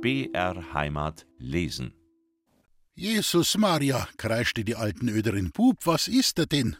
[0.00, 1.92] BR Heimat lesen.
[2.94, 6.76] Jesus Maria, kreischte die alten Öderin, Bub, was ist er denn?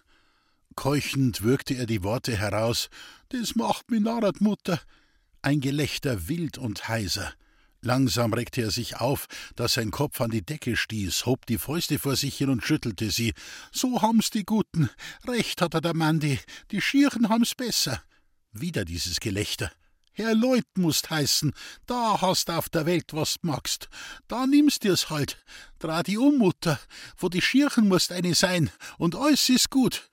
[0.77, 2.91] Keuchend würgte er die Worte heraus,
[3.31, 4.81] das macht mi narrat, Mutter.
[5.42, 7.33] Ein Gelächter wild und heiser.
[7.81, 11.99] Langsam reckte er sich auf, dass sein Kopf an die Decke stieß, hob die Fäuste
[11.99, 13.35] vor sich hin und schüttelte sie.
[13.73, 14.91] So haben's die Guten.
[15.27, 16.38] Recht hat er der Mandi.
[16.70, 18.00] Die Schirchen haben's besser.
[18.52, 19.73] Wieder dieses Gelächter.
[20.18, 21.52] Herr Leut musst heißen,
[21.86, 23.88] da hast auf der Welt was magst.
[24.26, 25.38] Da nimmst dir's halt.
[25.78, 26.80] Dreh die um, Mutter.
[27.16, 30.10] Wo die Schirchen musst eine sein, und alles ist gut.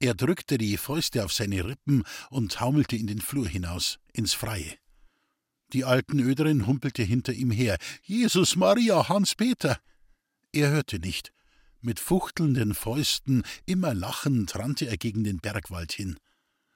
[0.00, 4.78] Er drückte die Fäuste auf seine Rippen und taumelte in den Flur hinaus, ins Freie.
[5.72, 7.78] Die alten Öderin humpelte hinter ihm her.
[8.02, 9.78] Jesus Maria, Hans Peter!
[10.50, 11.32] Er hörte nicht.
[11.80, 16.18] Mit fuchtelnden Fäusten, immer lachend, rannte er gegen den Bergwald hin.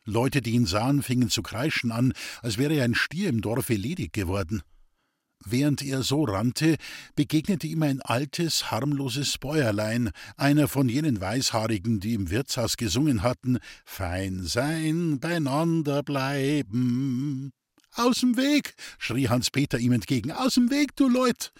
[0.04, 4.12] Leute, die ihn sahen, fingen zu kreischen an, als wäre ein Stier im Dorfe ledig
[4.12, 4.62] geworden.
[5.44, 6.76] Während er so rannte,
[7.14, 13.58] begegnete ihm ein altes, harmloses Bäuerlein, einer von jenen Weißhaarigen, die im Wirtshaus gesungen hatten:
[13.86, 17.52] Fein sein, beieinander bleiben.
[17.94, 18.74] Aus'm Weg!
[18.98, 20.30] schrie Hans Peter ihm entgegen.
[20.30, 21.52] Aus'm Weg, du Leut!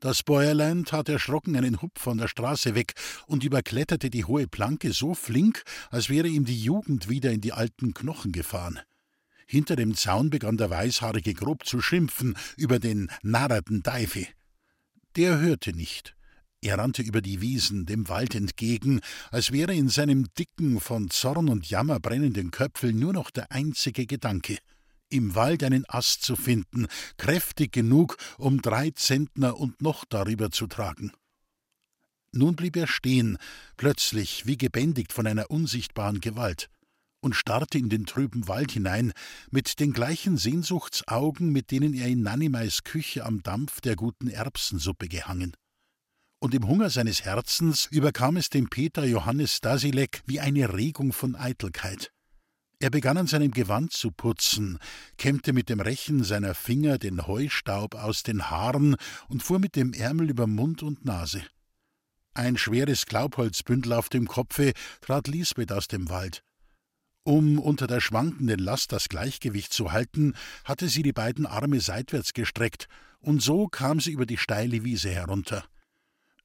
[0.00, 2.94] Das Bäuerlein tat erschrocken einen Hupf von der Straße weg
[3.26, 7.52] und überkletterte die hohe Planke so flink, als wäre ihm die Jugend wieder in die
[7.52, 8.78] alten Knochen gefahren.
[9.46, 14.28] Hinter dem Zaun begann der Weißhaarige grob zu schimpfen über den narrerten Teifi.
[15.16, 16.14] Der hörte nicht.
[16.60, 19.00] Er rannte über die Wiesen dem Wald entgegen,
[19.32, 24.06] als wäre in seinem dicken, von Zorn und Jammer brennenden Köpfel nur noch der einzige
[24.06, 24.58] Gedanke–
[25.10, 30.66] im Wald einen Ast zu finden, kräftig genug, um drei Zentner und noch darüber zu
[30.66, 31.12] tragen.
[32.32, 33.38] Nun blieb er stehen,
[33.76, 36.68] plötzlich wie gebändigt von einer unsichtbaren Gewalt,
[37.20, 39.12] und starrte in den trüben Wald hinein,
[39.50, 45.08] mit den gleichen Sehnsuchtsaugen, mit denen er in Nannimeis Küche am Dampf der guten Erbsensuppe
[45.08, 45.56] gehangen.
[46.40, 51.34] Und im Hunger seines Herzens überkam es dem Peter Johannes Stasilek wie eine Regung von
[51.34, 52.12] Eitelkeit.
[52.80, 54.78] Er begann an seinem Gewand zu putzen,
[55.16, 58.94] kämmte mit dem Rechen seiner Finger den Heustaub aus den Haaren
[59.28, 61.42] und fuhr mit dem Ärmel über Mund und Nase.
[62.34, 66.44] Ein schweres Glaubholzbündel auf dem Kopfe trat Lisbeth aus dem Wald.
[67.24, 70.34] Um unter der schwankenden Last das Gleichgewicht zu halten,
[70.64, 72.86] hatte sie die beiden Arme seitwärts gestreckt,
[73.18, 75.64] und so kam sie über die steile Wiese herunter.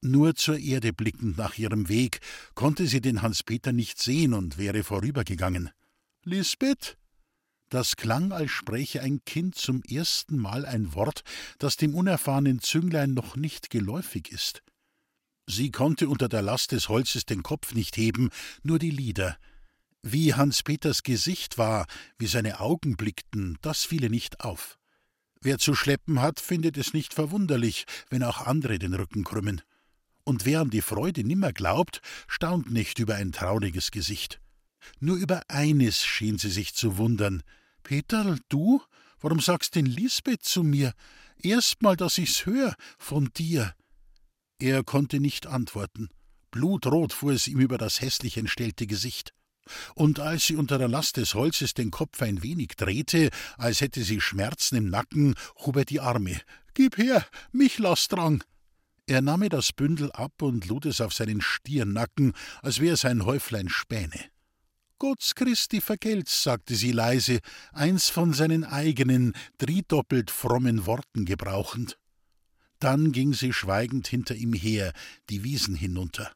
[0.01, 2.21] Nur zur Erde blickend nach ihrem Weg
[2.55, 5.69] konnte sie den Hans-Peter nicht sehen und wäre vorübergegangen.
[6.25, 6.97] Lisbeth?
[7.69, 11.23] Das klang, als spräche ein Kind zum ersten Mal ein Wort,
[11.59, 14.63] das dem unerfahrenen Zünglein noch nicht geläufig ist.
[15.47, 18.29] Sie konnte unter der Last des Holzes den Kopf nicht heben,
[18.62, 19.38] nur die Lider.
[20.01, 24.78] Wie Hans Peters Gesicht war, wie seine Augen blickten, das fiele nicht auf.
[25.41, 29.62] Wer zu schleppen hat, findet es nicht verwunderlich, wenn auch andere den Rücken krümmen.
[30.23, 34.39] Und wer an die Freude nimmer glaubt, staunt nicht über ein trauriges Gesicht.
[34.99, 37.44] Nur über eines schien sie sich zu wundern.
[37.83, 38.81] Peterl, du?
[39.19, 40.94] Warum sagst denn Lisbeth zu mir?
[41.38, 43.73] Erstmal, dass ich's hör, von dir.
[44.59, 46.09] Er konnte nicht antworten.
[46.51, 49.33] Blutrot fuhr es ihm über das hässlich entstellte Gesicht.
[49.95, 54.03] Und als sie unter der Last des Holzes den Kopf ein wenig drehte, als hätte
[54.03, 56.39] sie Schmerzen im Nacken, hob er die Arme.
[56.73, 58.44] Gib her, mich lass drang.
[59.05, 63.05] Er nahm ihr das Bündel ab und lud es auf seinen Stirnacken, als wäre es
[63.05, 64.32] ein Häuflein Späne.
[65.03, 67.41] Gotts Christi vergelt's, sagte sie leise,
[67.74, 72.00] eins von seinen eigenen, driedoppelt frommen Worten gebrauchend.
[72.80, 74.94] Dann ging sie schweigend hinter ihm her,
[75.30, 76.31] die Wiesen hinunter.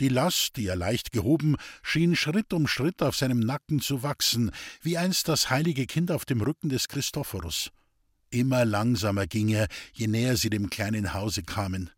[0.00, 4.50] Die Last, die er leicht gehoben, schien Schritt um Schritt auf seinem Nacken zu wachsen,
[4.80, 7.70] wie einst das heilige Kind auf dem Rücken des Christophorus.
[8.30, 11.90] Immer langsamer ging er, je näher sie dem kleinen Hause kamen.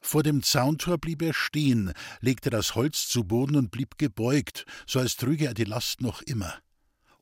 [0.00, 4.98] Vor dem Zauntor blieb er stehen, legte das Holz zu Boden und blieb gebeugt, so
[4.98, 6.58] als trüge er die Last noch immer.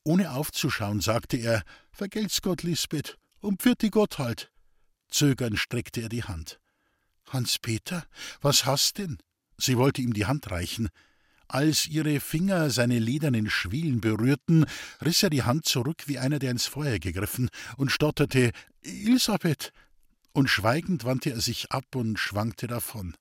[0.04, 1.62] Ohne aufzuschauen, sagte er:
[1.92, 4.50] Vergelt's Gott, Lisbeth, und pfiat Gott halt.
[5.08, 6.60] Zögernd streckte er die Hand.
[7.26, 8.04] Hans-Peter,
[8.40, 9.18] was hast denn?
[9.56, 10.88] Sie wollte ihm die Hand reichen.
[11.48, 14.66] Als ihre Finger seine ledernen Schwielen berührten,
[15.04, 18.52] riß er die Hand zurück wie einer, der ins Feuer gegriffen, und stotterte:
[18.82, 19.72] Elisabeth,
[20.32, 23.16] und schweigend wandte er sich ab und schwankte davon.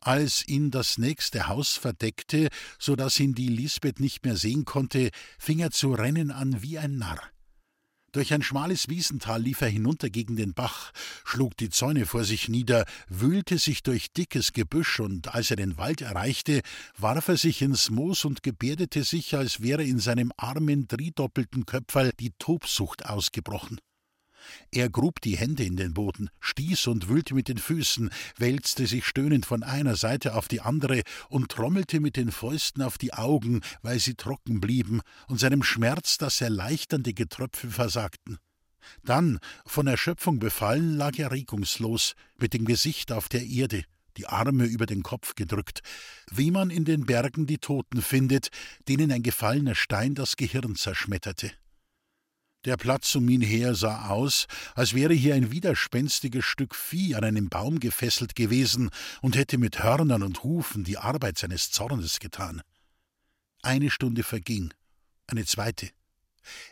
[0.00, 2.48] Als ihn das nächste Haus verdeckte,
[2.78, 6.78] so dass ihn die Lisbeth nicht mehr sehen konnte, fing er zu rennen an wie
[6.78, 7.20] ein Narr.
[8.12, 10.92] Durch ein schmales Wiesental lief er hinunter gegen den Bach,
[11.26, 15.76] schlug die Zäune vor sich nieder, wühlte sich durch dickes Gebüsch, und als er den
[15.76, 16.62] Wald erreichte,
[16.96, 22.12] warf er sich ins Moos und gebärdete sich, als wäre in seinem armen, driedoppelten Köpferl
[22.18, 23.78] die Tobsucht ausgebrochen.
[24.70, 29.04] Er grub die Hände in den Boden, stieß und wühlte mit den Füßen, wälzte sich
[29.06, 33.60] stöhnend von einer Seite auf die andere und trommelte mit den Fäusten auf die Augen,
[33.82, 38.38] weil sie trocken blieben und seinem Schmerz das erleichternde Getröpfe versagten.
[39.04, 43.84] Dann, von Erschöpfung befallen, lag er regungslos, mit dem Gesicht auf der Erde,
[44.16, 45.80] die Arme über den Kopf gedrückt,
[46.30, 48.48] wie man in den Bergen die Toten findet,
[48.88, 51.52] denen ein gefallener Stein das Gehirn zerschmetterte.
[52.64, 57.24] Der Platz um ihn her sah aus, als wäre hier ein widerspenstiges Stück Vieh an
[57.24, 58.90] einem Baum gefesselt gewesen
[59.22, 62.62] und hätte mit Hörnern und Hufen die Arbeit seines Zornes getan.
[63.62, 64.74] Eine Stunde verging,
[65.28, 65.90] eine zweite.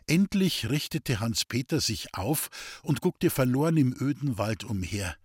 [0.07, 2.49] Endlich richtete Hans Peter sich auf
[2.83, 5.17] und guckte verloren im öden Wald umher.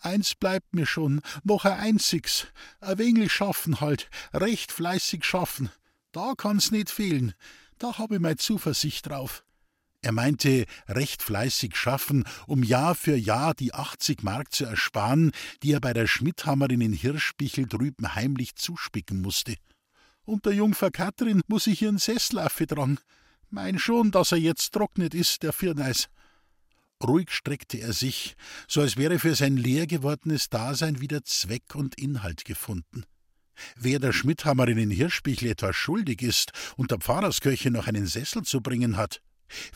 [0.00, 2.46] Eins bleibt mir schon, noch ein einziges,
[2.80, 5.70] ein wenig schaffen halt, recht fleißig schaffen.
[6.12, 7.34] Da kann's nicht fehlen,
[7.78, 9.44] da hab ich mei Zuversicht drauf.
[10.00, 15.72] Er meinte recht fleißig schaffen, um Jahr für Jahr die 80 Mark zu ersparen, die
[15.72, 19.56] er bei der Schmidthammerin in Hirschbichel drüben heimlich zuspicken musste.
[20.24, 23.00] Und der Jungfer Katrin muss ich ihren Sessel dran.
[23.50, 26.08] Mein schon, dass er jetzt trocknet ist, der Firneis.
[27.02, 28.36] Ruhig streckte er sich,
[28.66, 33.04] so als wäre für sein leer gewordenes Dasein wieder Zweck und Inhalt gefunden.
[33.76, 38.60] Wer der Schmidthammerin in Hirschbichel etwas schuldig ist und der Pfarrerskirche noch einen Sessel zu
[38.60, 39.20] bringen hat,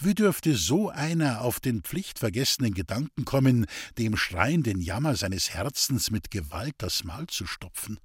[0.01, 3.67] wie dürfte so einer auf den pflichtvergessenen Gedanken kommen,
[3.99, 7.99] dem schreienden Jammer seines Herzens mit Gewalt das Maul zu stopfen?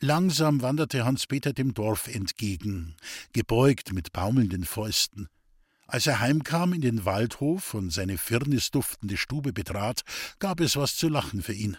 [0.00, 2.96] Langsam wanderte Hans-Peter dem Dorf entgegen,
[3.32, 5.28] gebeugt mit baumelnden Fäusten.
[5.88, 10.02] Als er heimkam in den Waldhof und seine firnisduftende Stube betrat,
[10.38, 11.78] gab es was zu lachen für ihn.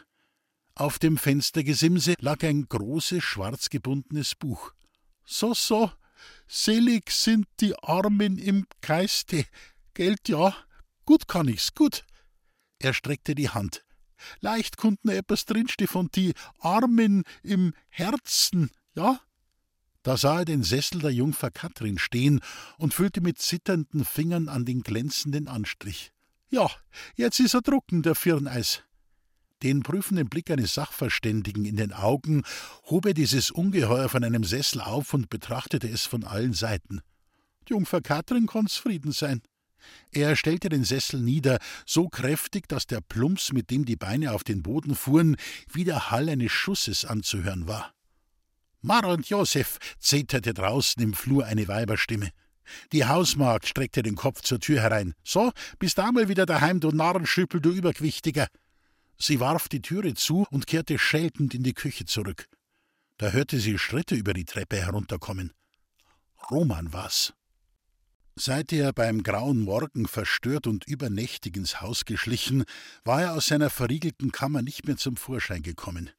[0.76, 4.74] Auf dem Fenstergesimse lag ein großes, schwarz gebundenes Buch.
[5.26, 5.92] So, so,
[6.48, 9.46] Selig sind die Armen im Geiste.
[9.94, 10.56] Geld ja,
[11.06, 12.06] gut kann ich's, gut.
[12.80, 13.84] Er streckte die Hand.
[14.40, 19.20] Leicht konnten etwas drinste von die Armen im Herzen, ja?
[20.04, 22.40] Da sah er den Sessel der Jungfer Katrin stehen
[22.78, 26.12] und fühlte mit zitternden Fingern an den glänzenden Anstrich.
[26.50, 26.70] Ja,
[27.16, 28.82] jetzt ist er drucken, der Firneis.
[29.62, 32.44] Den prüfenden Blick eines Sachverständigen in den Augen
[32.86, 37.02] hob er dieses Ungeheuer von einem Sessel auf und betrachtete es von allen Seiten.
[37.68, 39.42] Die Jungfer Katrin konnt's Frieden sein.
[40.12, 44.44] Er stellte den Sessel nieder, so kräftig, dass der Plumps, mit dem die Beine auf
[44.44, 45.36] den Boden fuhren,
[45.72, 47.94] wie der Hall eines Schusses anzuhören war.
[48.82, 52.30] Mar und Josef, zeterte draußen im Flur eine Weiberstimme.
[52.94, 55.16] Die Hausmagd streckte den Kopf zur Tür herein.
[55.24, 58.48] So, bist einmal wieder daheim, du Narrenschüppel, du Übergewichtiger.
[59.22, 62.48] Sie warf die Türe zu und kehrte scheltend in die Küche zurück.
[63.18, 65.52] Da hörte sie Schritte über die Treppe herunterkommen.
[66.50, 67.34] Roman war's.
[68.36, 72.64] Seit er beim grauen Morgen verstört und übernächtig ins Haus geschlichen,
[73.04, 76.12] war er aus seiner verriegelten Kammer nicht mehr zum Vorschein gekommen.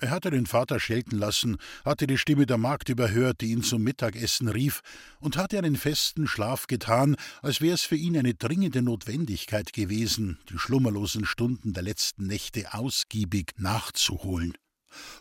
[0.00, 3.82] Er hatte den Vater schelten lassen, hatte die Stimme der Magd überhört, die ihn zum
[3.82, 4.80] Mittagessen rief,
[5.20, 10.38] und hatte einen festen Schlaf getan, als wäre es für ihn eine dringende Notwendigkeit gewesen,
[10.48, 14.54] die schlummerlosen Stunden der letzten Nächte ausgiebig nachzuholen.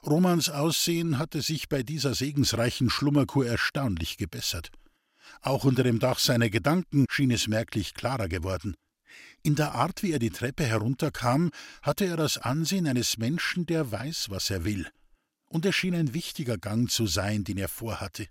[0.05, 4.71] Romans Aussehen hatte sich bei dieser segensreichen Schlummerkur erstaunlich gebessert.
[5.41, 8.75] Auch unter dem Dach seiner Gedanken schien es merklich klarer geworden.
[9.41, 13.91] In der Art, wie er die Treppe herunterkam, hatte er das Ansehen eines Menschen, der
[13.91, 14.87] weiß, was er will.
[15.45, 18.27] Und es schien ein wichtiger Gang zu sein, den er vorhatte.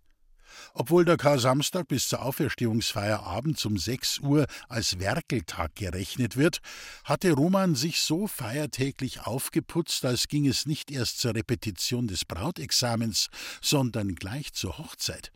[0.74, 6.58] Obwohl der Kar-Samstag bis zur Auferstehungsfeier abends um sechs Uhr als Werkeltag gerechnet wird,
[7.04, 13.28] hatte Roman sich so feiertäglich aufgeputzt, als ging es nicht erst zur Repetition des Brautexamens,
[13.62, 15.32] sondern gleich zur Hochzeit.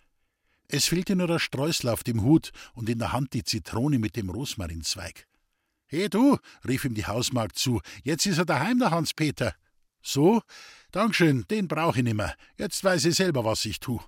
[0.68, 4.16] Es fehlte nur der Streusel auf dem Hut und in der Hand die Zitrone mit
[4.16, 5.26] dem Rosmarinzweig.
[5.92, 9.54] He du, rief ihm die Hausmagd zu, jetzt ist er daheim, der Hans-Peter.
[10.00, 10.40] So?
[10.90, 12.32] Dankeschön, den brauch ich nimmer.
[12.56, 14.00] Jetzt weiß ich selber, was ich tu.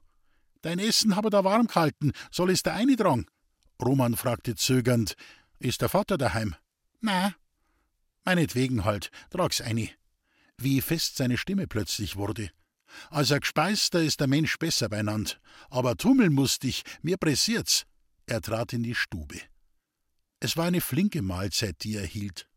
[0.62, 3.26] Dein Essen habe da warm gehalten, soll es der eine drang?
[3.82, 5.14] Roman fragte zögernd,
[5.58, 6.56] ist der Vater daheim?
[7.02, 7.34] Na.
[8.24, 9.90] Meinetwegen halt, trag's eine.
[10.56, 12.50] Wie fest seine Stimme plötzlich wurde.
[13.10, 15.38] Als er gespeist, da ist der Mensch besser beinand.
[15.68, 17.84] Aber tummeln musst ich, mir pressiert's.
[18.24, 19.42] Er trat in die Stube.
[20.40, 22.48] Es war eine flinke Mahlzeit, die er hielt.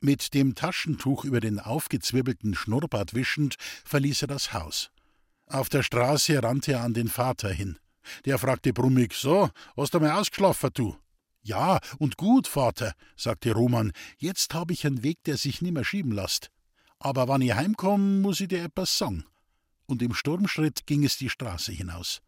[0.00, 4.90] Mit dem Taschentuch über den aufgezwirbelten Schnurrbart wischend, verließ er das Haus.
[5.46, 7.78] Auf der Straße rannte er an den Vater hin.
[8.24, 10.96] Der fragte brummig: So, hast du mal ausgeschlafen, du?
[11.42, 13.92] Ja, und gut, Vater, sagte Roman.
[14.18, 16.50] Jetzt hab ich einen Weg, der sich nimmer schieben lasst.
[16.98, 19.24] Aber wann ich heimkomm, muss ich dir etwas sagen.
[19.86, 22.22] Und im Sturmschritt ging es die Straße hinaus.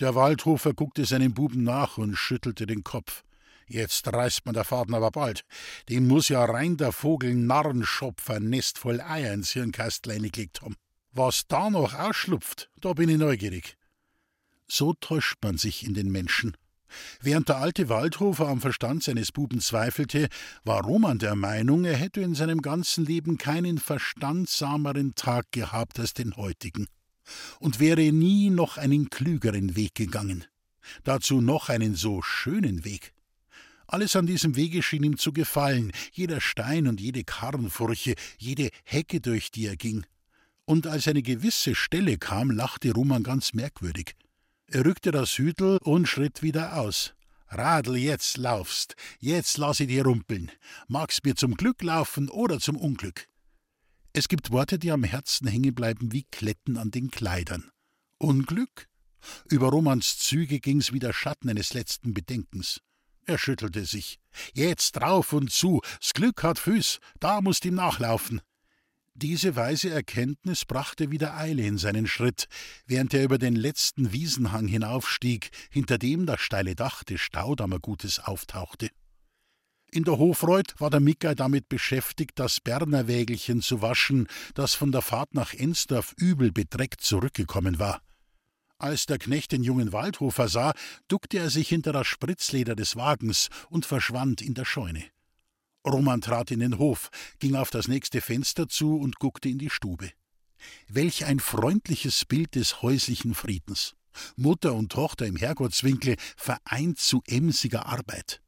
[0.00, 3.22] Der Waldhofer guckte seinem Buben nach und schüttelte den Kopf.
[3.66, 5.44] Jetzt reißt man der Faden aber bald.
[5.88, 10.76] Dem muss ja rein der Vogel Narrenschopfer Nest voll Eier ins Hirnkastlein gelegt haben.
[11.12, 13.76] Was da noch ausschlupft, da bin ich neugierig.
[14.66, 16.56] So täuscht man sich in den Menschen.
[17.20, 20.28] Während der alte Waldhofer am Verstand seines Buben zweifelte,
[20.64, 26.14] war Roman der Meinung, er hätte in seinem ganzen Leben keinen verstandsameren Tag gehabt als
[26.14, 26.86] den heutigen
[27.58, 30.44] und wäre nie noch einen klügeren Weg gegangen.
[31.02, 33.13] Dazu noch einen so schönen Weg.
[33.86, 39.20] Alles an diesem Wege schien ihm zu gefallen, jeder Stein und jede Karrenfurche, jede Hecke,
[39.20, 40.04] durch die er ging.
[40.64, 44.14] Und als eine gewisse Stelle kam, lachte Roman ganz merkwürdig.
[44.66, 47.14] Er rückte das Hütel und schritt wieder aus.
[47.48, 50.50] Radl, jetzt laufst, jetzt lass ich dir rumpeln.
[50.88, 53.28] Magst mir zum Glück laufen oder zum Unglück.
[54.12, 57.70] Es gibt Worte, die am Herzen hängen bleiben wie Kletten an den Kleidern.
[58.18, 58.88] Unglück?
[59.50, 62.80] Über Romans Züge ging's wie der Schatten eines letzten Bedenkens.
[63.26, 64.18] Er schüttelte sich.
[64.52, 68.40] Jetzt drauf und zu, s Glück hat Füß, da musst ihm nachlaufen.
[69.16, 72.48] Diese weise Erkenntnis brachte wieder Eile in seinen Schritt,
[72.86, 78.90] während er über den letzten Wiesenhang hinaufstieg, hinter dem das steile Dach des Staudammergutes auftauchte.
[79.92, 84.90] In der Hofreuth war der Mickey damit beschäftigt, das Berner Wägelchen zu waschen, das von
[84.90, 88.02] der Fahrt nach Ensdorf übel bedreckt zurückgekommen war.
[88.78, 90.72] Als der Knecht den jungen Waldhofer sah,
[91.08, 95.04] duckte er sich hinter das Spritzleder des Wagens und verschwand in der Scheune.
[95.86, 99.70] Roman trat in den Hof, ging auf das nächste Fenster zu und guckte in die
[99.70, 100.10] Stube.
[100.88, 103.94] Welch ein freundliches Bild des häuslichen Friedens.
[104.36, 108.43] Mutter und Tochter im Herrgottswinkel vereint zu emsiger Arbeit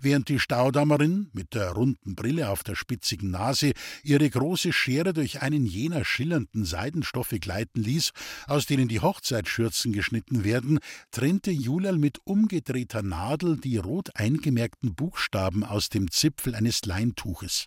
[0.00, 5.42] während die Staudammerin mit der runden Brille auf der spitzigen Nase ihre große Schere durch
[5.42, 8.12] einen jener schillernden Seidenstoffe gleiten ließ,
[8.46, 10.78] aus denen die Hochzeitsschürzen geschnitten werden,
[11.10, 17.66] trennte Julial mit umgedrehter Nadel die rot eingemerkten Buchstaben aus dem Zipfel eines Leintuches.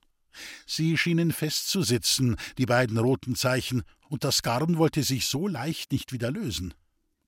[0.66, 6.14] Sie schienen festzusitzen, die beiden roten Zeichen, und das Garn wollte sich so leicht nicht
[6.14, 6.74] wieder lösen.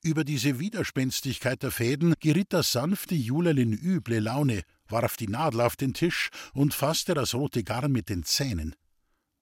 [0.01, 5.59] Über diese Widerspenstigkeit der Fäden geriet das sanfte Julerl in üble Laune, warf die Nadel
[5.59, 8.75] auf den Tisch und fasste das rote Garn mit den Zähnen.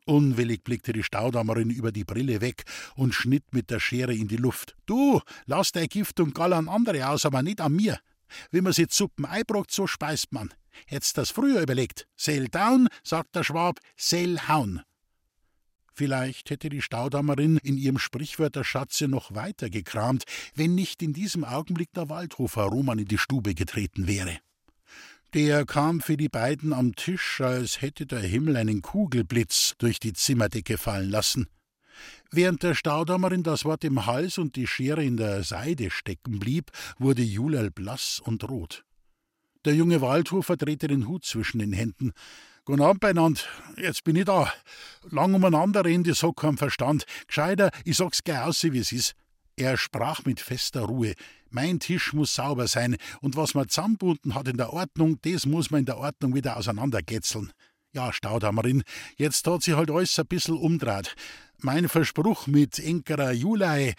[0.08, 2.64] Unwillig blickte die Staudammerin über die Brille weg
[2.96, 4.76] und schnitt mit der Schere in die Luft.
[4.88, 8.00] Du, lass dein Gift und Gall an andere aus, aber nicht an mir.
[8.50, 10.52] Wie man sich Suppen einbrockt, so speist man.
[10.88, 12.08] Hätt's das früher überlegt.
[12.16, 14.82] Sell down, sagt der Schwab, sell hauen.
[15.98, 21.92] Vielleicht hätte die Staudammerin in ihrem Sprichwörterschatze noch weiter gekramt, wenn nicht in diesem Augenblick
[21.94, 24.38] der Waldhofer Roman in die Stube getreten wäre.
[25.34, 30.14] Der kam für die beiden am Tisch, als hätte der Himmel einen Kugelblitz durch die
[30.14, 31.48] Zimmerdecke fallen lassen.
[32.30, 36.70] Während der Staudammerin das Wort im Hals und die Schere in der Seide stecken blieb,
[37.00, 38.86] wurde Julal blass und rot.
[39.66, 42.12] Der junge Waldhofer drehte den Hut zwischen den Händen.
[42.68, 43.48] Guten Abend beinand,
[43.78, 44.52] jetzt bin ich da.
[45.10, 47.06] Lang umeinander reden, das hat keinen Verstand.
[47.26, 49.14] Gescheiter, ich sag's gleich aus, wie es ist.
[49.56, 51.14] Er sprach mit fester Ruhe.
[51.50, 55.72] Mein Tisch muss sauber sein, und was man zusammenbunden hat in der Ordnung, das muss
[55.72, 57.54] man in der Ordnung wieder auseinandergetzeln.
[57.94, 58.84] Ja, Staudammerin,
[59.16, 61.16] jetzt hat sich halt alles ein bissel umdraht.
[61.60, 63.94] Mein Verspruch mit Enkerer Julei.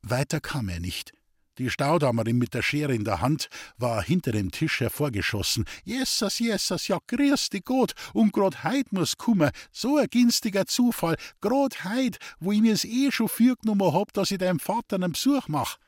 [0.00, 1.12] Weiter kam er nicht.
[1.58, 3.48] Die Staudammerin mit der Schere in der Hand
[3.78, 5.64] war hinter dem Tisch hervorgeschossen.
[5.84, 11.16] Jesus, Jesus, ja, grüß dich Gott, und grad heut muss kummer, so ein günstiger Zufall,
[11.40, 15.48] grad heut, wo ich mir's eh schon fürgenommen hab, dass ich deinem Vater einen Besuch
[15.48, 15.78] mach.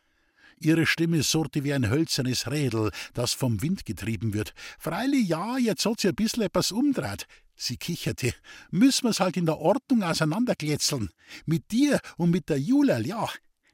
[0.59, 4.53] Ihre Stimme surrte wie ein hölzernes Rädel, das vom Wind getrieben wird.
[4.79, 7.27] Freilich ja, jetzt hat sie ein bissl etwas umdreht.
[7.55, 8.35] Sie kicherte.
[8.71, 11.11] Müssen wir's halt in der Ordnung auseinanderkletzeln.
[11.47, 13.29] Mit dir und mit der Julal, ja.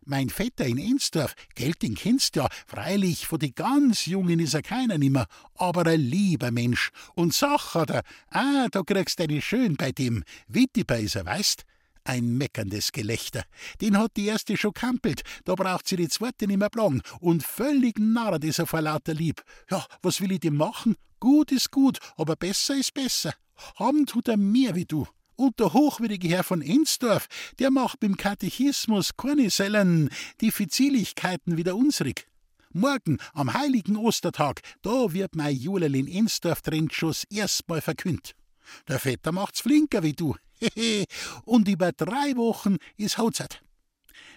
[0.08, 4.62] Mein Vetter in Ensdorf, gell, den kennst ja, freilich, von die ganz Jungen is er
[4.62, 6.90] keiner nimmer, aber ein lieber Mensch.
[7.16, 10.22] Und Sach hat er, ah, da kriegst eine schön bei dem.
[10.46, 11.64] Wittiber is er, weißt?
[12.04, 13.42] Ein meckerndes Gelächter.
[13.80, 17.02] Den hat die erste schon kampelt, da braucht sie die zweite nimmer plagen.
[17.18, 19.42] Und völlig narrt is er vor lauter Lieb.
[19.72, 20.94] Ja, was will ich dem machen?
[21.18, 23.34] Gut is gut, aber besser is besser.
[23.74, 25.08] Haben tut er mehr wie du.
[25.36, 27.28] Und der hochwürdige Herr von Ensdorf,
[27.58, 32.26] der macht beim Katechismus keine Sellen Diffiziligkeiten wie unsrig.
[32.72, 38.34] Morgen, am heiligen Ostertag, da wird mein Julel in Ensdorf Trendschuss erstmal verkündet.
[38.88, 40.36] Der Vetter macht's flinker wie du.
[41.44, 43.62] Und über drei Wochen ist Hotzeit.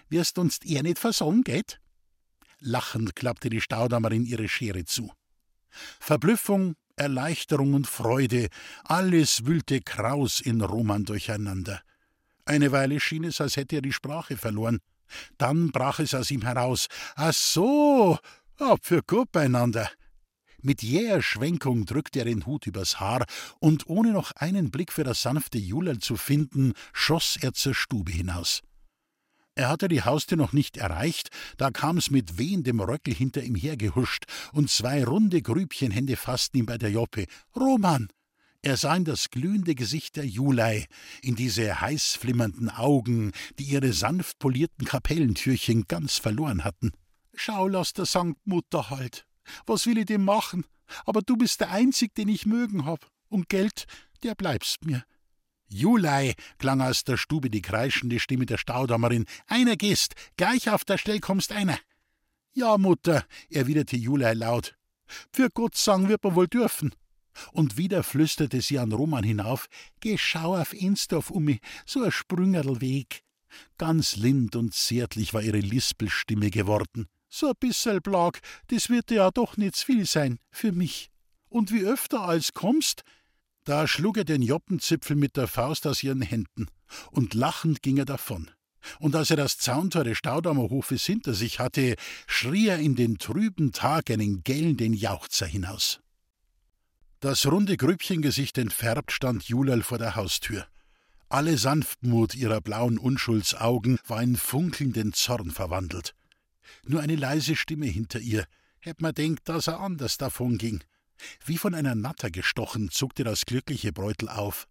[0.08, 1.80] Wirst uns er nicht versagen, geht?
[2.58, 5.10] Lachend klappte die Staudammerin ihre Schere zu.
[5.98, 8.48] Verblüffung, Erleichterung und Freude,
[8.84, 11.80] alles wühlte kraus in Roman durcheinander.
[12.44, 14.80] Eine Weile schien es, als hätte er die Sprache verloren.
[15.38, 16.88] Dann brach es aus ihm heraus.
[17.16, 18.18] Ach so,
[18.58, 19.90] ab für gut beieinander.
[20.60, 23.24] Mit jäher Schwenkung drückte er den Hut übers Haar,
[23.60, 28.12] und ohne noch einen Blick für das sanfte Julerl zu finden, schoss er zur Stube
[28.12, 28.60] hinaus.
[29.60, 34.24] Er hatte die Haustür noch nicht erreicht, da kam's mit wehendem Röckel hinter ihm hergehuscht,
[34.54, 37.26] und zwei runde Grübchenhände fassten ihn bei der Joppe.
[37.54, 38.08] Roman!
[38.62, 40.86] Er sah in das glühende Gesicht der Julei,
[41.20, 46.92] in diese heiß flimmernden Augen, die ihre sanft polierten Kapellentürchen ganz verloren hatten.
[47.34, 49.26] Schau, lass der Sankt Mutter halt.
[49.66, 50.64] Was will ich dem machen?
[51.04, 53.10] Aber du bist der Einzig, den ich mögen hab.
[53.28, 53.84] Und Geld,
[54.22, 55.04] der bleibst mir.
[55.72, 59.24] Julei, klang aus der Stube die kreischende Stimme der Staudammerin.
[59.46, 61.78] Einer gehst, gleich auf der Stell kommst einer.
[62.52, 64.76] Ja, Mutter, erwiderte Julei laut.
[65.32, 66.92] Für Gott sagen wird man wohl dürfen.
[67.52, 69.68] Und wieder flüsterte sie an Roman hinauf:
[70.00, 73.22] Geh schau auf Insdorf um mich, so ein Sprüngerl Weg.
[73.78, 77.06] Ganz lind und zärtlich war ihre Lispelstimme geworden.
[77.28, 81.10] So ein bissel Plag, das wird ja doch nicht viel sein für mich.
[81.48, 83.02] Und wie öfter als kommst,
[83.64, 86.66] da schlug er den Joppenzipfel mit der Faust aus ihren Händen,
[87.10, 88.50] und lachend ging er davon.
[88.98, 93.72] Und als er das Zauntor des Staudammerhofes hinter sich hatte, schrie er in den trüben
[93.72, 96.00] Tag einen gellenden Jauchzer hinaus.
[97.20, 100.66] Das runde Grübchengesicht entfärbt stand Julal vor der Haustür.
[101.28, 106.14] Alle Sanftmut ihrer blauen Unschuldsaugen war in funkelnden Zorn verwandelt.
[106.86, 108.46] Nur eine leise Stimme hinter ihr.
[108.78, 110.82] Hätt man denkt, dass er anders davonging.
[111.44, 114.66] Wie von einer Natter gestochen, zuckte das glückliche Beutel auf.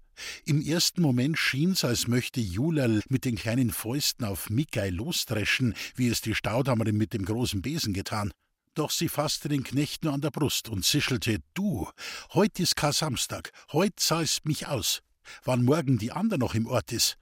[0.46, 6.10] Im ersten Moment schien's, als möchte Julal mit den kleinen Fäusten auf Mikai losdreschen, wie
[6.10, 8.32] es die Staudammerin mit dem großen Besen getan.
[8.74, 11.90] Doch sie fasste den Knecht nur an der Brust und zischelte: Du,
[12.34, 15.02] heut ist kein Samstag, heut zahlst mich aus.
[15.44, 17.16] Wann morgen die ander noch im Ort is.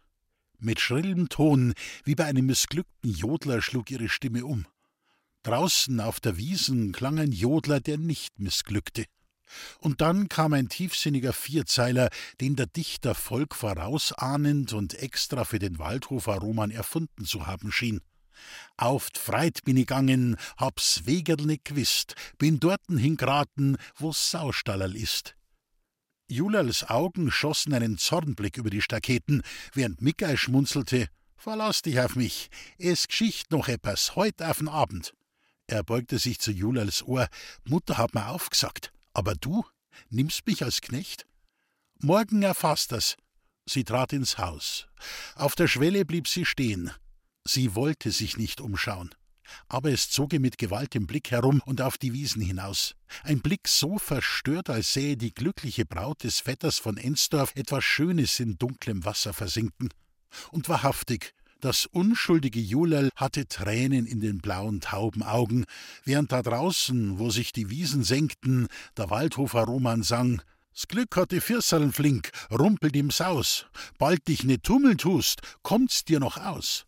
[0.60, 4.66] Mit schrillem Ton, wie bei einem missglückten Jodler, schlug ihre Stimme um.
[5.44, 9.06] Draußen auf der Wiesen klang ein Jodler, der nicht missglückte.
[9.80, 12.10] Und dann kam ein tiefsinniger Vierzeiler,
[12.42, 18.02] den der Dichter Volk vorausahnend und extra für den Waldhofer Roman erfunden zu haben schien.
[18.78, 25.36] Auf d'Freit bin ich gangen, hab's Wegerl nicht gewusst, bin dorten hingraten, wo's Saustallerl ist.
[26.30, 29.42] Julerls Augen schossen einen Zornblick über die Staketen,
[29.74, 31.08] während Mickey schmunzelte:
[31.38, 35.14] Verlass dich auf mich, es geschicht noch etwas, heut auf'n Abend.
[35.68, 37.28] Er beugte sich zu Julerls Ohr:
[37.64, 39.66] Mutter hat mir aufgesagt, aber du
[40.12, 41.26] nimmst mich als Knecht?
[42.00, 43.18] Morgen erfasst er's.
[43.68, 44.88] Sie trat ins Haus.
[45.36, 46.92] Auf der Schwelle blieb sie stehen.
[47.44, 49.10] Sie wollte sich nicht umschauen.
[49.68, 52.94] Aber es zog ihr mit Gewalt den Blick herum und auf die Wiesen hinaus.
[53.24, 58.40] Ein Blick so verstört, als sähe die glückliche Braut des Vetters von Ensdorf etwas Schönes
[58.40, 59.90] in dunklem Wasser versinken.
[60.52, 65.66] Und wahrhaftig, das unschuldige Julerl hatte Tränen in den blauen Taubenaugen,
[66.04, 70.42] während da draußen, wo sich die Wiesen senkten, der Waldhofer Roman sang:
[70.76, 73.66] S Glück hat die Vierseln flink, rumpelt im Saus.
[73.98, 76.86] Bald dich ne Tummel tust, kommt's dir noch aus.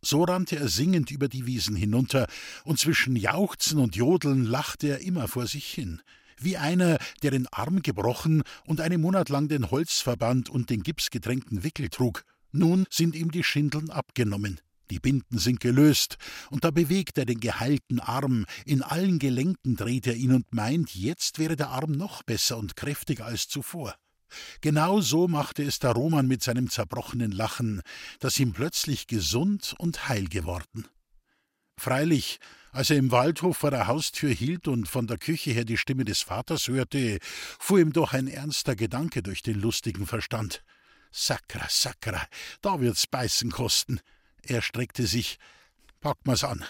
[0.00, 2.26] So rannte er singend über die Wiesen hinunter,
[2.64, 6.00] und zwischen Jauchzen und Jodeln lachte er immer vor sich hin,
[6.38, 11.64] wie einer, der den Arm gebrochen und einen Monat lang den Holzverband und den gipsgetränkten
[11.64, 12.24] Wickel trug.
[12.52, 14.60] Nun sind ihm die Schindeln abgenommen.
[14.90, 16.16] Die Binden sind gelöst,
[16.50, 20.94] und da bewegt er den geheilten Arm, in allen Gelenken dreht er ihn und meint,
[20.94, 23.94] jetzt wäre der Arm noch besser und kräftiger als zuvor.
[24.60, 27.82] Genau so machte es der Roman mit seinem zerbrochenen Lachen,
[28.20, 30.86] das ihm plötzlich gesund und heil geworden.
[31.78, 32.38] Freilich,
[32.72, 36.04] als er im Waldhof vor der Haustür hielt und von der Küche her die Stimme
[36.04, 37.18] des Vaters hörte,
[37.58, 40.62] fuhr ihm doch ein ernster Gedanke durch den lustigen Verstand.
[41.10, 42.26] Sakra, sakra,
[42.60, 44.00] da wird's beißen kosten.
[44.42, 45.38] Er streckte sich.
[46.00, 46.64] Pack mal's an.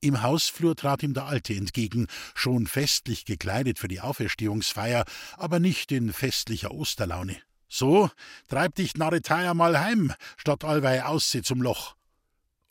[0.00, 5.04] Im Hausflur trat ihm der Alte entgegen, schon festlich gekleidet für die Auferstehungsfeier,
[5.36, 7.36] aber nicht in festlicher Osterlaune.
[7.68, 8.10] So,
[8.48, 11.96] treib dich Narreteier mal heim, statt allweil ausseh zum Loch.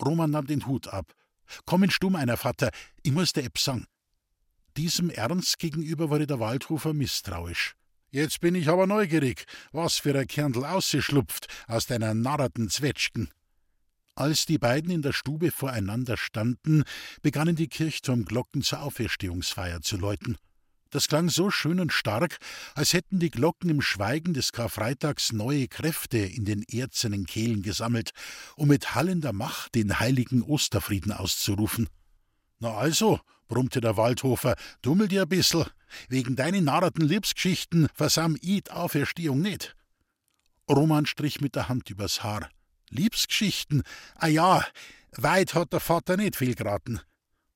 [0.04, 1.14] Roman nahm den Hut ab.
[1.66, 2.70] Komm in Stumm einer, Vater,
[3.04, 3.86] ich muss der sagen.
[4.78, 7.76] Diesem Ernst gegenüber wurde der Waldhofer misstrauisch.
[8.16, 13.30] Jetzt bin ich aber neugierig, was für ein Kerndl ausgeschlupft aus deiner narreten Zwetschgen.
[14.16, 16.86] Als die beiden in der Stube voreinander standen,
[17.22, 20.38] begannen die Kirchturmglocken zur Auferstehungsfeier zu läuten.
[20.92, 22.38] Das klang so schön und stark,
[22.74, 28.12] als hätten die Glocken im Schweigen des Karfreitags neue Kräfte in den erzenen Kehlen gesammelt,
[28.56, 31.90] um mit hallender Macht den heiligen Osterfrieden auszurufen.
[32.60, 35.66] Na also, brummte der Waldhofer, dummel dir ein bissel.
[36.10, 39.76] Wegen deinen narrten Liebsgeschichten versam i Auferstehung nicht.
[40.70, 42.50] Roman strich mit der Hand übers Haar.
[42.90, 43.84] Liebsgeschichten?
[44.16, 44.66] Ah ja,
[45.12, 47.00] weit hat der Vater nicht viel geraten.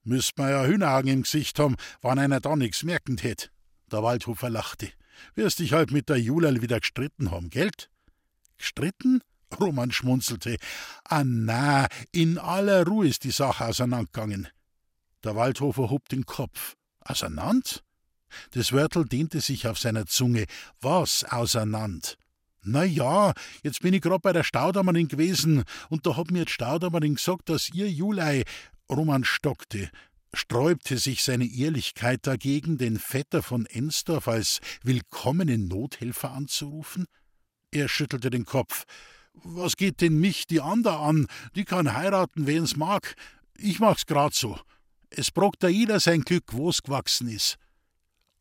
[0.04, 3.52] Müsst man ja Hühneraugen im Gesicht haben, wann einer da nix merken tät.
[3.92, 4.92] Der Waldhofer lachte.
[5.36, 7.90] Wirst dich halt mit der Julerl wieder gestritten haben, gelt?
[8.58, 9.22] Gestritten?
[9.60, 10.58] Roman schmunzelte.
[11.04, 14.48] Ah na, in aller Ruhe ist die Sache auseinandergegangen.
[15.24, 16.76] Der Waldhofer hob den Kopf.
[17.02, 17.82] Auseinander?
[18.52, 20.46] Das Wörtel dehnte sich auf seiner Zunge.
[20.82, 22.10] Was auseinander?
[22.62, 26.52] Na ja, jetzt bin ich grad bei der Staudammerin gewesen und da hat mir die
[26.52, 28.44] Staudammerin gesagt, dass ihr Julei.
[28.92, 29.90] Roman stockte,
[30.34, 37.06] sträubte sich seine Ehrlichkeit dagegen, den Vetter von Ensdorf als willkommenen Nothelfer anzurufen?
[37.72, 38.84] Er schüttelte den Kopf.
[39.34, 41.28] Was geht denn mich die ander an?
[41.56, 43.16] Die kann heiraten, wen's mag.
[43.58, 44.60] Ich mach's grad so.
[45.10, 47.58] Es brockt da jeder sein Glück, wo's gewachsen is.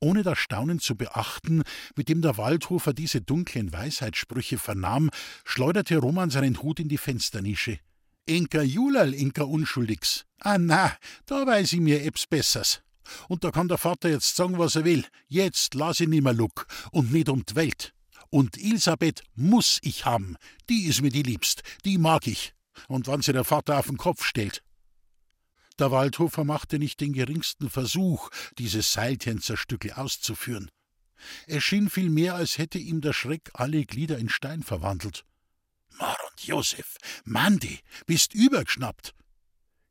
[0.01, 1.63] Ohne das Staunen zu beachten,
[1.97, 5.11] mit dem der Waldhofer diese dunklen Weisheitssprüche vernahm,
[5.45, 7.81] schleuderte Roman seinen Hut in die Fensternische.
[8.27, 10.25] Enker Julerl, Enker Unschuldigs.
[10.41, 10.93] Ah na,
[11.27, 12.83] da weiß ich mir ebs Bessers.
[13.27, 15.05] Und da kann der Vater jetzt sagen, was er will.
[15.29, 17.95] Jetzt lass ich nimmer Luck und nicht um die Welt.
[18.31, 20.37] Und Elisabeth muss ich haben.
[20.69, 21.63] Die ist mir die liebst.
[21.87, 22.53] Die mag ich.
[22.87, 24.63] Und wann sie der Vater auf den Kopf stellt.
[25.79, 30.71] Der Waldhofer machte nicht den geringsten Versuch, dieses Seiltänzerstücke auszuführen.
[31.47, 35.25] Es schien vielmehr, als hätte ihm der Schreck alle Glieder in Stein verwandelt.
[35.99, 39.15] Mar und Josef, Mandi, bist übergeschnappt.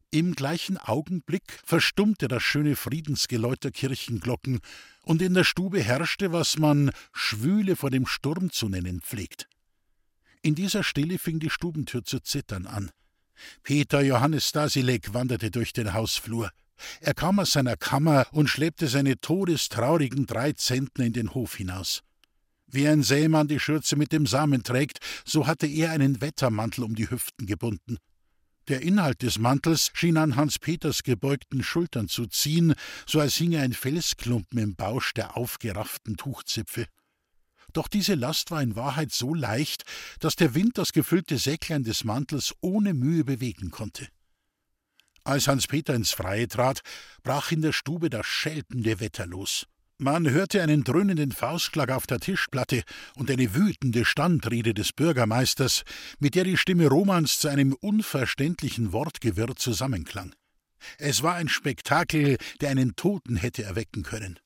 [0.10, 4.62] Im gleichen Augenblick verstummte das schöne Friedensgeläut der Kirchenglocken,
[5.04, 9.48] und in der Stube herrschte, was man Schwüle vor dem Sturm zu nennen pflegt.
[10.42, 12.92] In dieser Stille fing die Stubentür zu zittern an.
[13.64, 16.52] Peter Johannes Stasilek wanderte durch den Hausflur.
[17.02, 22.04] Er kam aus seiner Kammer und schleppte seine todestraurigen drei Zentner in den Hof hinaus.
[22.68, 26.96] Wie ein Sämann die Schürze mit dem Samen trägt, so hatte er einen Wettermantel um
[26.96, 27.98] die Hüften gebunden.
[28.68, 32.74] Der Inhalt des Mantels schien an Hans Peters gebeugten Schultern zu ziehen,
[33.06, 36.88] so als hinge ein Felsklumpen im Bausch der aufgerafften Tuchzipfel.
[37.78, 39.84] Doch diese Last war in Wahrheit so leicht,
[40.20, 44.08] dass der Wind das gefüllte Säcklein des Mantels ohne Mühe bewegen konnte.
[45.24, 46.82] Als Hans Peter ins Freie trat,
[47.22, 49.68] brach in der Stube das scheltende Wetter los.
[50.00, 52.82] Man hörte einen dröhnenden Faustschlag auf der Tischplatte
[53.16, 55.84] und eine wütende Standrede des Bürgermeisters,
[56.18, 60.34] mit der die Stimme Romans zu einem unverständlichen Wortgewirr zusammenklang.
[60.98, 64.40] Es war ein Spektakel, der einen Toten hätte erwecken können.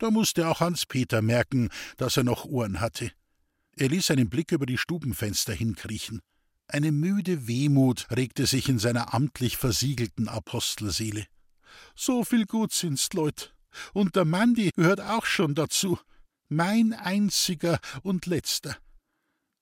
[0.00, 3.12] Da musste auch Hans Peter merken, dass er noch Ohren hatte.
[3.76, 6.20] Er ließ einen Blick über die Stubenfenster hinkriechen.
[6.66, 11.26] Eine müde Wehmut regte sich in seiner amtlich versiegelten Apostelseele.
[11.94, 13.54] So viel gut sind's, Leut.
[13.92, 15.98] Und der Mandi gehört auch schon dazu.
[16.48, 18.78] Mein einziger und letzter.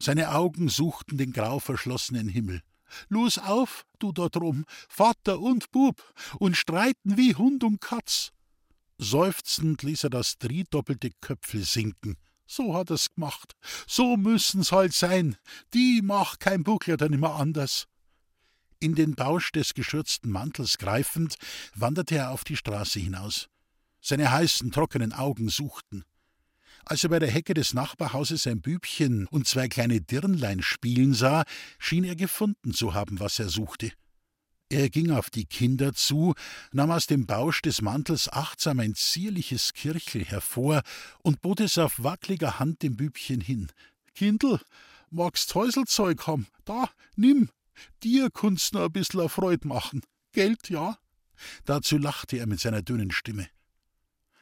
[0.00, 2.62] Seine Augen suchten den grau verschlossenen Himmel.
[3.08, 6.00] Los auf, du dort rum, Vater und Bub,
[6.38, 8.30] und streiten wie Hund und Katz.
[8.98, 12.16] Seufzend ließ er das driedoppelte Köpfel sinken.
[12.46, 13.54] So hat er's gemacht.
[13.86, 15.36] So müssen's halt sein.
[15.74, 17.86] Die macht kein Buckler dann immer anders.
[18.80, 21.36] In den Bausch des geschürzten Mantels greifend,
[21.74, 23.48] wanderte er auf die Straße hinaus.
[24.00, 26.04] Seine heißen, trockenen Augen suchten.
[26.84, 31.44] Als er bei der Hecke des Nachbarhauses ein Bübchen und zwei kleine Dirnlein spielen sah,
[31.78, 33.92] schien er gefunden zu haben, was er suchte.
[34.70, 36.34] Er ging auf die Kinder zu,
[36.72, 40.82] nahm aus dem Bausch des Mantels achtsam ein zierliches Kirchel hervor
[41.22, 43.68] und bot es auf wackliger Hand dem Bübchen hin.
[44.14, 44.60] Kindl,
[45.10, 46.46] magst Häuselzeug haben?
[46.66, 47.48] Da, nimm.
[48.02, 50.02] Dir kunst nur ein bissl Freud machen.
[50.32, 50.98] Geld, ja?
[51.64, 53.48] Dazu lachte er mit seiner dünnen Stimme.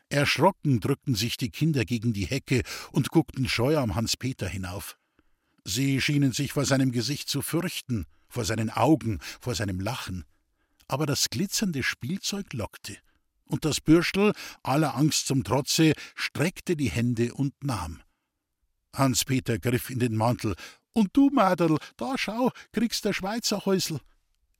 [0.09, 4.97] Erschrocken drückten sich die Kinder gegen die Hecke und guckten scheu am Hans Peter hinauf.
[5.65, 10.27] Sie schienen sich vor seinem Gesicht zu fürchten, vor seinen Augen, vor seinem Lachen.
[10.89, 12.99] Aber das glitzernde Spielzeug lockte,
[13.47, 18.03] und das Bürschel, aller Angst zum Trotze, streckte die Hände und nahm.
[18.95, 20.55] Hans-Peter griff in den Mantel.
[20.93, 24.01] Und du, Maderl, da schau, kriegst der Schweizer Häusl.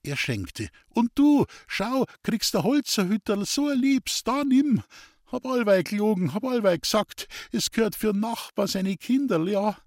[0.01, 0.69] Er schenkte.
[0.89, 4.81] Und du, schau, kriegst der Holzerhütterl, so ein Liebs, da nimm.
[5.27, 9.77] Hab allweil gelogen, hab allweil gesagt, es gehört für Nachbar seine Kinderl, ja.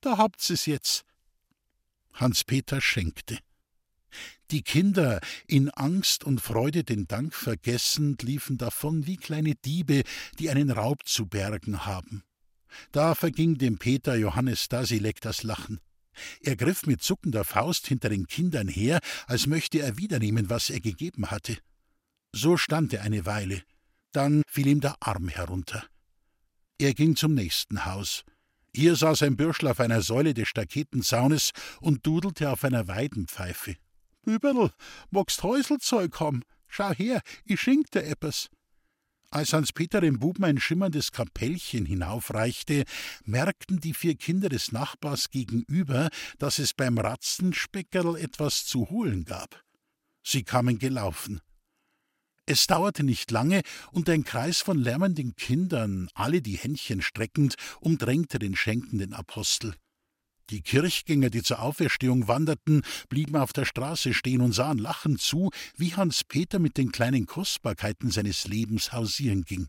[0.00, 1.04] Da habt's es jetzt.
[2.16, 3.38] Hans-Peter schenkte.
[4.50, 10.02] Die Kinder, in Angst und Freude den Dank vergessend, liefen davon wie kleine Diebe,
[10.38, 12.22] die einen Raub zu bergen haben.
[12.92, 15.80] Da verging dem Peter Johannes Stasilek das Lachen.
[16.40, 20.80] Er griff mit zuckender Faust hinter den Kindern her, als möchte er wiedernehmen, was er
[20.80, 21.58] gegeben hatte.
[22.32, 23.62] So stand er eine Weile,
[24.12, 25.84] dann fiel ihm der Arm herunter.
[26.78, 28.24] Er ging zum nächsten Haus.
[28.76, 33.76] Hier saß ein Bürschel auf einer Säule des Staketenzaunes und dudelte auf einer Weidenpfeife.
[34.22, 34.70] Büberl,
[35.08, 36.42] magst Häuselzeug haben?
[36.68, 38.50] Schau her, ich schenk dir etwas.
[39.30, 42.84] Als Hans-Peter dem Buben ein schimmerndes Kapellchen hinaufreichte,
[43.24, 49.64] merkten die vier Kinder des Nachbars gegenüber, dass es beim Ratzenspeckerl etwas zu holen gab.
[50.22, 51.40] Sie kamen gelaufen.
[52.48, 58.38] Es dauerte nicht lange, und ein Kreis von lärmenden Kindern, alle die Händchen streckend, umdrängte
[58.38, 59.74] den schenkenden Apostel.
[60.50, 65.50] Die Kirchgänger, die zur Auferstehung wanderten, blieben auf der Straße stehen und sahen lachend zu,
[65.76, 69.68] wie Hans Peter mit den kleinen Kostbarkeiten seines Lebens hausieren ging.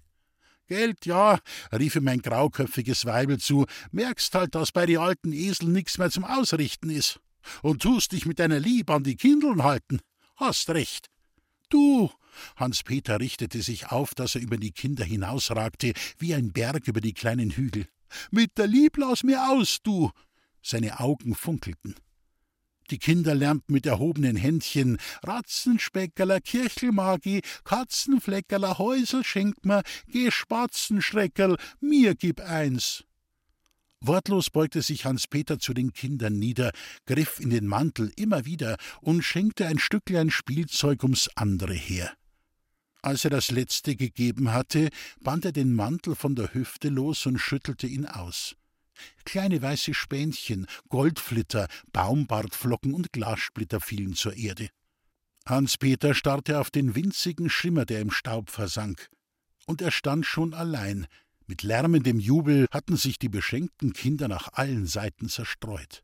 [0.68, 1.40] Geld, ja,
[1.72, 6.12] rief ihm ein grauköpfiges Weibel zu, merkst halt, dass bei die alten Esel nix mehr
[6.12, 7.20] zum Ausrichten is.
[7.64, 10.00] Und tust dich mit deiner Lieb an die Kindeln halten.
[10.36, 11.08] Hast recht.
[11.70, 12.10] Du!
[12.56, 17.02] Hans Peter richtete sich auf, dass er über die Kinder hinausragte, wie ein Berg über
[17.02, 17.88] die kleinen Hügel.
[18.32, 20.12] Mit der Lieb lass mir aus, du!
[20.62, 21.96] Seine Augen funkelten.
[22.90, 29.84] Die Kinder lärmten mit erhobenen Händchen Ratzenspeckerler, Kirchelmagi, Katzenfleckerler, Häusel schenk mir,
[31.82, 33.04] mir gib eins.
[34.00, 36.72] Wortlos beugte sich Hans-Peter zu den Kindern nieder,
[37.06, 42.14] griff in den Mantel immer wieder und schenkte ein Stücklein Spielzeug ums andere her.
[43.02, 47.40] Als er das letzte gegeben hatte, band er den Mantel von der Hüfte los und
[47.40, 48.56] schüttelte ihn aus.
[49.26, 54.70] Kleine weiße Spänchen, Goldflitter, Baumbartflocken und Glassplitter fielen zur Erde.
[55.46, 59.10] Hans-Peter starrte auf den winzigen Schimmer, der im Staub versank.
[59.66, 61.08] Und er stand schon allein.
[61.48, 66.04] Mit lärmendem Jubel hatten sich die beschenkten Kinder nach allen Seiten zerstreut.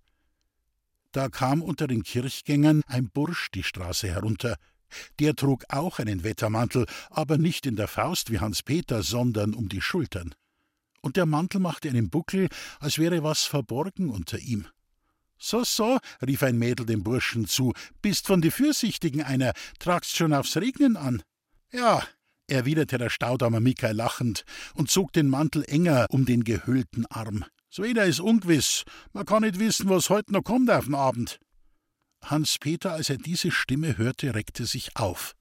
[1.11, 4.57] Da kam unter den Kirchgängern ein Bursch die Straße herunter.
[5.19, 9.69] Der trug auch einen Wettermantel, aber nicht in der Faust wie Hans Peter, sondern um
[9.69, 10.33] die Schultern
[11.03, 12.47] und der Mantel machte einen Buckel,
[12.79, 14.65] als wäre was verborgen unter ihm.
[15.37, 20.33] So, so, rief ein Mädel dem Burschen zu, bist von die Fürsichtigen einer, tragst schon
[20.33, 21.21] aufs Regnen an.
[21.71, 22.03] Ja,
[22.53, 27.43] erwiderte der Staudammer Michael lachend und zog den Mantel enger um den gehüllten Arm.
[27.69, 31.39] So jeder ist ungewiss, man kann nicht wissen, was heute noch kommt auf den Abend.
[32.23, 35.35] Hans Peter, als er diese Stimme hörte, reckte sich auf.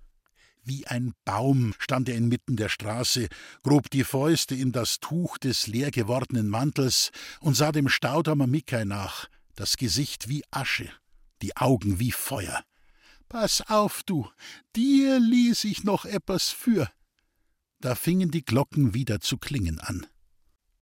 [0.64, 3.28] Wie ein Baum stand er inmitten der Straße,
[3.62, 8.84] grub die Fäuste in das Tuch des leer gewordenen Mantels und sah dem Staudammer Mikai
[8.84, 10.88] nach, das Gesicht wie Asche,
[11.42, 12.62] die Augen wie Feuer.
[13.28, 14.28] Pass auf, du,
[14.76, 16.88] dir ließ ich noch etwas für.
[17.82, 20.06] Da fingen die Glocken wieder zu klingen an.